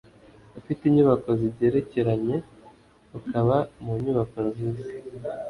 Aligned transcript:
Ufite 0.59 0.81
inyubako 0.85 1.29
zigerekeranye 1.39 2.35
ukaba 3.17 3.55
mu 3.83 3.93
nyubako 4.03 4.37
nziza 4.47 4.85